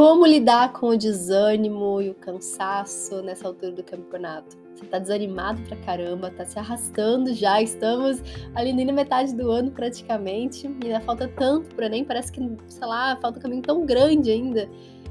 Como 0.00 0.24
lidar 0.24 0.72
com 0.72 0.86
o 0.86 0.96
desânimo 0.96 2.00
e 2.00 2.08
o 2.08 2.14
cansaço 2.14 3.20
nessa 3.20 3.46
altura 3.46 3.72
do 3.72 3.84
campeonato? 3.84 4.56
Você 4.74 4.86
tá 4.86 4.98
desanimado 4.98 5.60
pra 5.64 5.76
caramba, 5.76 6.30
tá 6.30 6.42
se 6.46 6.58
arrastando 6.58 7.34
já, 7.34 7.60
estamos 7.60 8.22
ali 8.54 8.72
na 8.72 8.94
metade 8.94 9.34
do 9.34 9.50
ano 9.50 9.70
praticamente, 9.70 10.66
e 10.82 10.86
ainda 10.86 11.02
falta 11.02 11.28
tanto 11.28 11.74
pro 11.74 11.84
Enem, 11.84 12.02
parece 12.02 12.32
que, 12.32 12.40
sei 12.66 12.86
lá, 12.86 13.14
falta 13.20 13.38
um 13.38 13.42
caminho 13.42 13.60
tão 13.60 13.84
grande 13.84 14.30
ainda 14.30 14.70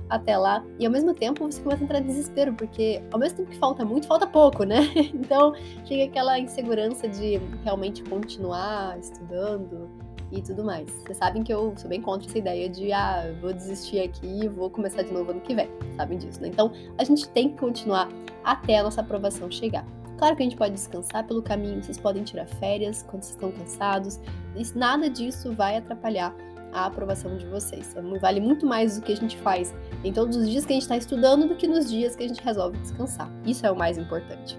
até 0.09 0.35
lá. 0.35 0.65
E 0.79 0.87
ao 0.87 0.91
mesmo 0.91 1.13
tempo 1.13 1.45
você 1.45 1.61
começa 1.61 1.83
a 1.83 1.85
entrar 1.85 1.99
em 1.99 2.07
desespero, 2.07 2.55
porque 2.55 2.99
ao 3.11 3.19
mesmo 3.19 3.37
tempo 3.37 3.51
que 3.51 3.59
falta 3.59 3.85
muito, 3.85 4.07
falta 4.07 4.25
pouco, 4.25 4.63
né? 4.63 4.79
Então 5.13 5.53
chega 5.85 6.05
aquela 6.05 6.39
insegurança 6.39 7.07
de 7.07 7.39
realmente 7.63 8.01
continuar 8.05 8.97
estudando 8.97 9.87
e 10.31 10.41
tudo 10.41 10.63
mais. 10.63 10.89
Vocês 10.89 11.17
sabem 11.17 11.43
que 11.43 11.53
eu 11.53 11.73
sou 11.77 11.89
bem 11.89 12.01
contra 12.01 12.27
essa 12.27 12.37
ideia 12.37 12.69
de, 12.69 12.91
ah, 12.91 13.33
vou 13.41 13.53
desistir 13.53 13.99
aqui 13.99 14.43
e 14.43 14.47
vou 14.47 14.69
começar 14.69 15.03
de 15.03 15.11
novo 15.11 15.31
ano 15.31 15.41
que 15.41 15.55
vem. 15.55 15.69
Sabem 15.95 16.17
disso, 16.17 16.41
né? 16.41 16.47
Então 16.47 16.71
a 16.97 17.03
gente 17.03 17.27
tem 17.29 17.49
que 17.49 17.57
continuar 17.57 18.09
até 18.43 18.79
a 18.79 18.83
nossa 18.83 19.01
aprovação 19.01 19.49
chegar. 19.49 19.85
Claro 20.17 20.35
que 20.35 20.43
a 20.43 20.45
gente 20.45 20.57
pode 20.57 20.73
descansar 20.73 21.25
pelo 21.25 21.41
caminho, 21.41 21.81
vocês 21.81 21.97
podem 21.97 22.23
tirar 22.23 22.45
férias 22.45 23.03
quando 23.03 23.23
vocês 23.23 23.35
estão 23.35 23.51
cansados, 23.51 24.19
e 24.53 24.77
nada 24.77 25.09
disso 25.09 25.53
vai 25.53 25.77
atrapalhar 25.77 26.35
a 26.73 26.85
aprovação 26.85 27.37
de 27.37 27.45
vocês. 27.47 27.95
É 27.95 28.01
vale 28.19 28.41
muito 28.41 28.65
mais 28.65 28.97
do 28.97 29.01
que 29.01 29.13
a 29.13 29.15
gente 29.15 29.37
faz 29.37 29.73
em 30.03 30.11
todos 30.11 30.35
os 30.35 30.49
dias 30.49 30.65
que 30.65 30.73
a 30.73 30.75
gente 30.75 30.83
está 30.83 30.97
estudando 30.97 31.47
do 31.47 31.55
que 31.55 31.67
nos 31.67 31.89
dias 31.89 32.15
que 32.15 32.23
a 32.23 32.27
gente 32.27 32.43
resolve 32.43 32.77
descansar. 32.79 33.31
Isso 33.45 33.65
é 33.65 33.71
o 33.71 33.77
mais 33.77 33.97
importante. 33.97 34.57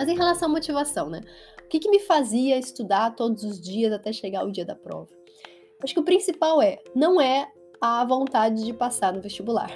Mas 0.00 0.08
em 0.08 0.16
relação 0.16 0.48
à 0.48 0.50
motivação, 0.50 1.10
né? 1.10 1.20
O 1.62 1.68
que, 1.68 1.78
que 1.78 1.90
me 1.90 2.00
fazia 2.00 2.58
estudar 2.58 3.10
todos 3.10 3.44
os 3.44 3.60
dias 3.60 3.92
até 3.92 4.10
chegar 4.14 4.46
o 4.46 4.50
dia 4.50 4.64
da 4.64 4.74
prova? 4.74 5.08
Acho 5.84 5.92
que 5.92 6.00
o 6.00 6.02
principal 6.02 6.62
é, 6.62 6.78
não 6.96 7.20
é 7.20 7.46
a 7.82 8.02
vontade 8.06 8.64
de 8.64 8.72
passar 8.72 9.12
no 9.12 9.20
vestibular. 9.20 9.70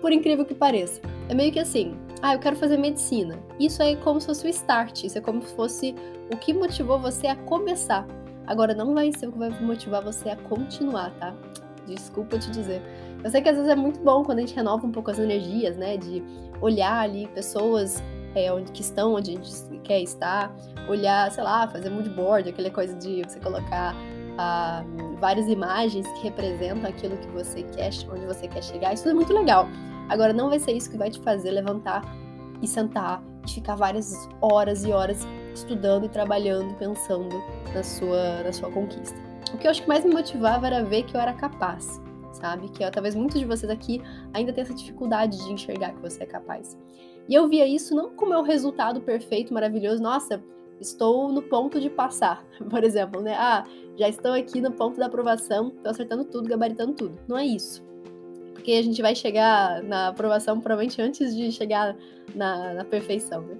Por 0.00 0.12
incrível 0.12 0.46
que 0.46 0.54
pareça. 0.54 1.02
É 1.28 1.34
meio 1.34 1.52
que 1.52 1.58
assim, 1.58 1.94
ah, 2.22 2.32
eu 2.32 2.38
quero 2.38 2.56
fazer 2.56 2.78
medicina. 2.78 3.38
Isso 3.58 3.82
é 3.82 3.94
como 3.96 4.18
se 4.18 4.28
fosse 4.28 4.46
o 4.46 4.48
start, 4.48 5.04
isso 5.04 5.18
é 5.18 5.20
como 5.20 5.42
se 5.42 5.54
fosse 5.54 5.94
o 6.32 6.38
que 6.38 6.54
motivou 6.54 6.98
você 6.98 7.26
a 7.26 7.36
começar. 7.36 8.06
Agora, 8.46 8.72
não 8.72 8.94
vai 8.94 9.12
ser 9.12 9.28
o 9.28 9.32
que 9.32 9.38
vai 9.38 9.50
motivar 9.60 10.02
você 10.02 10.30
a 10.30 10.36
continuar, 10.36 11.14
tá? 11.18 11.36
Desculpa 11.86 12.38
te 12.38 12.50
dizer. 12.50 12.80
Eu 13.22 13.28
sei 13.28 13.42
que 13.42 13.50
às 13.50 13.56
vezes 13.56 13.70
é 13.70 13.76
muito 13.76 14.00
bom 14.00 14.24
quando 14.24 14.38
a 14.38 14.40
gente 14.40 14.56
renova 14.56 14.86
um 14.86 14.90
pouco 14.90 15.10
as 15.10 15.18
energias, 15.18 15.76
né? 15.76 15.98
De 15.98 16.22
olhar 16.62 16.98
ali 16.98 17.28
pessoas 17.28 18.02
é, 18.34 18.52
onde 18.52 18.70
que 18.72 18.82
estão, 18.82 19.14
onde 19.14 19.32
a 19.32 19.34
gente 19.34 19.80
quer 19.82 20.00
estar, 20.00 20.54
olhar, 20.88 21.30
sei 21.30 21.44
lá, 21.44 21.68
fazer 21.68 21.90
mood 21.90 22.08
board, 22.10 22.48
aquela 22.48 22.70
coisa 22.70 22.94
de 22.94 23.22
você 23.22 23.40
colocar 23.40 23.94
ah, 24.38 24.84
várias 25.18 25.48
imagens 25.48 26.06
que 26.12 26.22
representam 26.24 26.88
aquilo 26.88 27.16
que 27.16 27.28
você 27.28 27.62
quer, 27.62 27.90
onde 28.10 28.26
você 28.26 28.48
quer 28.48 28.62
chegar. 28.62 28.94
Isso 28.94 29.08
é 29.08 29.14
muito 29.14 29.32
legal. 29.32 29.68
Agora, 30.08 30.32
não 30.32 30.48
vai 30.48 30.58
ser 30.58 30.72
isso 30.72 30.90
que 30.90 30.96
vai 30.96 31.10
te 31.10 31.20
fazer 31.20 31.50
levantar 31.50 32.02
e 32.62 32.66
sentar 32.66 33.22
e 33.46 33.50
ficar 33.50 33.74
várias 33.76 34.28
horas 34.40 34.84
e 34.84 34.92
horas 34.92 35.26
estudando 35.54 36.06
e 36.06 36.08
trabalhando, 36.08 36.74
pensando 36.74 37.28
na 37.74 37.82
sua, 37.82 38.42
na 38.42 38.52
sua 38.52 38.70
conquista. 38.70 39.16
O 39.54 39.58
que 39.58 39.66
eu 39.66 39.70
acho 39.70 39.82
que 39.82 39.88
mais 39.88 40.04
me 40.04 40.12
motivava 40.12 40.66
era 40.66 40.84
ver 40.84 41.04
que 41.04 41.16
eu 41.16 41.20
era 41.20 41.32
capaz, 41.32 42.00
sabe? 42.32 42.68
Que 42.68 42.88
talvez 42.90 43.14
muitos 43.14 43.38
de 43.38 43.46
vocês 43.46 43.70
aqui 43.70 44.02
ainda 44.32 44.52
tenham 44.52 44.64
essa 44.64 44.74
dificuldade 44.74 45.38
de 45.38 45.52
enxergar 45.52 45.92
que 45.92 46.00
você 46.00 46.22
é 46.22 46.26
capaz. 46.26 46.76
E 47.30 47.34
eu 47.34 47.48
via 47.48 47.64
isso 47.64 47.94
não 47.94 48.10
como 48.10 48.34
o 48.34 48.42
resultado 48.42 49.00
perfeito, 49.00 49.54
maravilhoso, 49.54 50.02
nossa, 50.02 50.42
estou 50.80 51.32
no 51.32 51.40
ponto 51.40 51.80
de 51.80 51.88
passar, 51.88 52.44
por 52.68 52.82
exemplo, 52.82 53.22
né? 53.22 53.36
Ah, 53.38 53.64
já 53.96 54.08
estou 54.08 54.32
aqui 54.32 54.60
no 54.60 54.72
ponto 54.72 54.98
da 54.98 55.06
aprovação, 55.06 55.68
estou 55.68 55.92
acertando 55.92 56.24
tudo, 56.24 56.48
gabaritando 56.48 56.92
tudo. 56.92 57.16
Não 57.28 57.38
é 57.38 57.46
isso. 57.46 57.84
Porque 58.52 58.72
a 58.72 58.82
gente 58.82 59.00
vai 59.00 59.14
chegar 59.14 59.80
na 59.84 60.08
aprovação 60.08 60.60
provavelmente 60.60 61.00
antes 61.00 61.36
de 61.36 61.52
chegar 61.52 61.96
na, 62.34 62.74
na 62.74 62.84
perfeição, 62.84 63.42
né? 63.42 63.56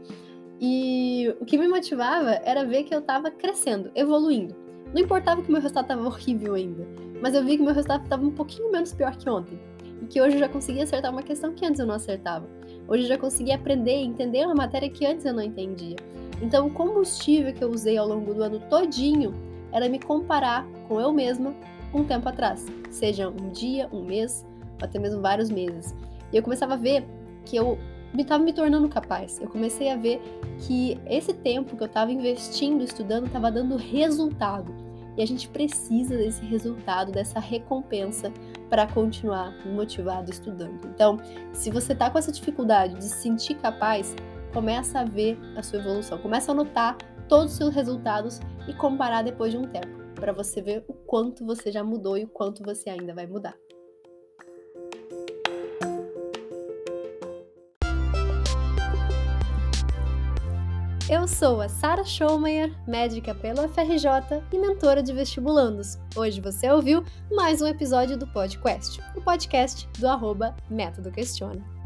E 0.61 1.33
o 1.41 1.45
que 1.45 1.57
me 1.57 1.69
motivava 1.69 2.33
era 2.45 2.65
ver 2.65 2.83
que 2.83 2.95
eu 2.95 2.99
estava 2.99 3.31
crescendo, 3.31 3.91
evoluindo. 3.95 4.55
Não 4.93 5.01
importava 5.01 5.43
que 5.43 5.51
meu 5.51 5.61
resultado 5.61 5.85
estava 5.85 6.05
horrível 6.05 6.55
ainda, 6.55 6.89
mas 7.23 7.35
eu 7.35 7.45
vi 7.45 7.57
que 7.57 7.63
meu 7.63 7.73
resultado 7.73 8.03
estava 8.03 8.27
um 8.27 8.33
pouquinho 8.33 8.73
menos 8.73 8.93
pior 8.93 9.17
que 9.17 9.31
ontem. 9.31 9.61
E 10.01 10.07
que 10.07 10.21
hoje 10.21 10.37
eu 10.37 10.41
já 10.41 10.49
conseguia 10.49 10.85
acertar 10.85 11.11
uma 11.11 11.23
questão 11.23 11.53
que 11.53 11.65
antes 11.65 11.81
eu 11.81 11.87
não 11.87 11.95
acertava. 11.95 12.49
Hoje 12.89 13.05
eu 13.05 13.09
já 13.09 13.19
conseguia 13.19 13.55
aprender 13.55 14.03
e 14.03 14.07
entender 14.07 14.45
uma 14.45 14.55
matéria 14.55 14.89
que 14.89 15.07
antes 15.07 15.25
eu 15.25 15.35
não 15.35 15.43
entendia. 15.43 15.97
Então 16.41 16.67
o 16.67 16.71
combustível 16.71 17.53
que 17.53 17.63
eu 17.63 17.71
usei 17.71 17.97
ao 17.97 18.09
longo 18.09 18.33
do 18.33 18.43
ano 18.43 18.61
todinho 18.69 19.35
era 19.73 19.89
me 19.89 19.99
comparar 19.99 20.67
com 20.89 21.01
eu 21.01 21.13
mesma 21.13 21.55
um 21.95 22.05
tempo 22.05 22.29
atrás. 22.29 22.67
Seja 22.91 23.29
um 23.29 23.51
dia, 23.51 23.89
um 23.93 24.03
mês, 24.03 24.45
ou 24.81 24.87
até 24.87 24.99
mesmo 24.99 25.21
vários 25.21 25.51
meses. 25.51 25.95
E 26.33 26.37
eu 26.37 26.43
começava 26.43 26.75
a 26.75 26.77
ver 26.77 27.05
que 27.45 27.57
eu 27.57 27.79
estava 28.19 28.43
me 28.43 28.53
tornando 28.53 28.89
capaz. 28.89 29.41
Eu 29.41 29.49
comecei 29.49 29.91
a 29.91 29.97
ver 29.97 30.21
que 30.59 30.99
esse 31.07 31.33
tempo 31.33 31.77
que 31.77 31.83
eu 31.83 31.87
estava 31.87 32.11
investindo, 32.11 32.83
estudando, 32.83 33.27
estava 33.27 33.51
dando 33.51 33.77
resultado. 33.77 34.73
E 35.17 35.23
a 35.23 35.27
gente 35.27 35.49
precisa 35.49 36.17
desse 36.17 36.45
resultado, 36.45 37.13
dessa 37.13 37.41
recompensa 37.41 38.33
para 38.69 38.87
continuar 38.87 39.55
motivado 39.67 40.31
estudando. 40.31 40.87
Então, 40.87 41.19
se 41.53 41.71
você 41.71 41.93
está 41.93 42.11
com 42.11 42.19
essa 42.19 42.33
dificuldade 42.33 42.95
de 42.95 43.05
se 43.05 43.23
sentir 43.23 43.55
capaz, 43.55 44.15
começa 44.53 45.01
a 45.01 45.05
ver 45.05 45.39
a 45.57 45.63
sua 45.63 45.81
evolução, 45.81 46.19
começa 46.19 46.53
a 46.53 46.55
notar 46.55 46.97
todos 47.29 47.53
os 47.53 47.59
seus 47.59 47.75
resultados 47.75 48.41
e 48.69 48.75
comparar 48.75 49.23
depois 49.23 49.53
de 49.53 49.59
um 49.59 49.65
tempo, 49.65 49.99
para 50.15 50.33
você 50.33 50.61
ver 50.61 50.85
o 50.89 50.93
quanto 50.93 51.45
você 51.45 51.71
já 51.71 51.83
mudou 51.83 52.19
e 52.19 52.25
o 52.25 52.29
quanto 52.29 52.63
você 52.63 52.91
ainda 52.91 53.15
vai 53.15 53.27
mudar. 53.27 53.55
Eu 61.11 61.27
sou 61.27 61.61
a 61.61 61.69
Sara 61.69 62.05
Schaumeyer, 62.05 62.73
médica 62.87 63.35
pelo 63.35 63.69
FRJ 63.71 64.45
e 64.53 64.57
mentora 64.57 65.03
de 65.03 65.13
vestibulandos. 65.13 65.99
Hoje 66.15 66.41
você 66.41 66.71
ouviu 66.71 67.05
mais 67.33 67.61
um 67.61 67.67
episódio 67.67 68.17
do 68.17 68.29
podcast, 68.29 69.03
o 69.17 69.21
podcast 69.21 69.89
do 69.99 70.07
arroba 70.07 70.55
Método 70.71 71.11
Questiona. 71.11 71.80